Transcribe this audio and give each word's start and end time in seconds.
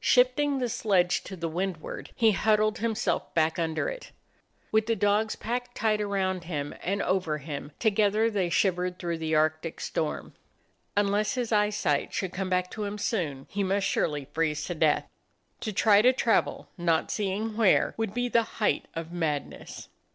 Shifting 0.00 0.58
the 0.58 0.68
sledge 0.68 1.24
to 1.24 1.34
the 1.34 1.48
windward, 1.48 2.10
he 2.14 2.32
huddled 2.32 2.76
himself 2.76 3.32
back 3.32 3.58
under 3.58 3.88
it. 3.88 4.12
With 4.70 4.84
the 4.84 4.94
dogs 4.94 5.34
packed 5.34 5.74
tight 5.74 5.98
around 6.02 6.44
and 6.44 7.00
over 7.00 7.38
him, 7.38 7.72
together 7.78 8.28
they 8.30 8.50
shivered 8.50 8.98
through 8.98 9.16
the 9.16 9.34
Arctic 9.34 9.80
storm. 9.80 10.34
Unless 10.94 11.36
his 11.36 11.52
eyesight 11.52 12.12
should 12.12 12.34
come 12.34 12.50
back 12.50 12.70
to 12.72 12.84
him 12.84 12.98
soon, 12.98 13.46
he 13.48 13.62
must 13.62 13.86
surely 13.86 14.26
freeze 14.34 14.62
to 14.66 14.74
death. 14.74 15.08
To 15.60 15.72
try 15.72 16.02
to 16.02 16.12
travel, 16.12 16.68
not 16.76 17.10
seeing 17.10 17.56
where, 17.56 17.94
would 17.96 18.12
be 18.12 18.28
the 18.28 18.42
height 18.60 18.84
of 18.94 19.10
madness. 19.10 19.88